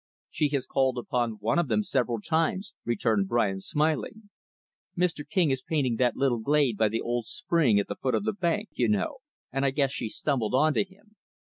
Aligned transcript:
"She 0.31 0.49
has 0.49 0.65
called 0.65 0.97
upon 0.97 1.33
one 1.33 1.59
of 1.59 1.67
them 1.67 1.83
several 1.83 2.19
times," 2.19 2.73
returned 2.85 3.27
Brian, 3.27 3.59
smiling. 3.61 4.31
"Mr. 4.97 5.21
King 5.29 5.51
is 5.51 5.61
painting 5.61 5.97
that 5.97 6.15
little 6.17 6.39
glade 6.39 6.75
by 6.75 6.89
the 6.89 7.01
old 7.01 7.27
spring 7.27 7.79
at 7.79 7.87
the 7.87 7.97
foot 7.97 8.15
of 8.15 8.23
the 8.23 8.33
bank, 8.33 8.69
you 8.73 8.89
know, 8.89 9.17
and 9.51 9.63
I 9.63 9.69
guess 9.69 9.91
she 9.91 10.09
stumbled 10.09 10.55
onto 10.55 10.83
him. 10.83 11.17